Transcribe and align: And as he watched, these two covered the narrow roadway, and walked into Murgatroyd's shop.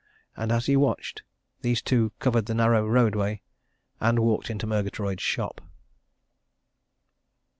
And 0.35 0.51
as 0.51 0.65
he 0.65 0.75
watched, 0.75 1.21
these 1.61 1.79
two 1.79 2.11
covered 2.17 2.47
the 2.47 2.55
narrow 2.55 2.87
roadway, 2.87 3.43
and 3.99 4.17
walked 4.17 4.49
into 4.49 4.65
Murgatroyd's 4.65 5.21
shop. 5.21 5.61